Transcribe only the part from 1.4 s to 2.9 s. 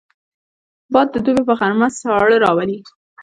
په غرمه ساړه راولي